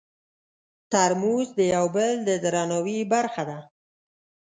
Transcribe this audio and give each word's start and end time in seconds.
ترموز 0.91 1.47
د 1.57 1.59
یو 1.75 1.85
بل 1.95 2.13
د 2.27 2.29
درناوي 2.43 2.99
برخه 3.13 3.43
ده. 3.49 3.59